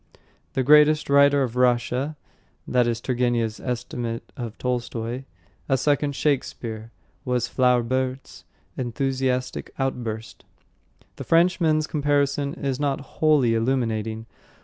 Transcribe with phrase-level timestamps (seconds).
[0.53, 2.17] "The greatest writer of Russia."
[2.67, 5.25] That is Turgenev's estimate of Tolstoy.
[5.69, 6.91] "A second Shakespeare!"
[7.23, 8.43] was Flaubert's
[8.75, 10.43] enthusiastic outburst.
[11.17, 14.25] The Frenchman's comparison is not wholly illuminating.